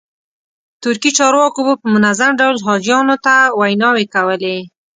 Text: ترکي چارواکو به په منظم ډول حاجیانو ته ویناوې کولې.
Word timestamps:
ترکي 0.83 1.11
چارواکو 1.17 1.61
به 1.67 1.73
په 1.81 1.87
منظم 1.93 2.31
ډول 2.39 2.57
حاجیانو 2.65 3.15
ته 3.25 3.33
ویناوې 3.59 4.05
کولې. 4.13 4.57